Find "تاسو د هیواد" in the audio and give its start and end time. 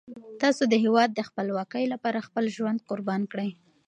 0.41-1.09